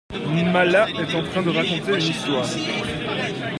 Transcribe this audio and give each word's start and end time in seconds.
Mala 0.51 0.89
est 0.89 1.13
en 1.13 1.21
train 1.29 1.43
de 1.43 1.51
raconter 1.51 1.91
une 1.91 2.01
histoire? 2.01 2.47